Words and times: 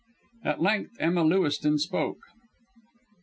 At 0.43 0.59
length 0.63 0.95
Emma 0.99 1.21
Lewiston 1.23 1.77
spoke. 1.77 2.17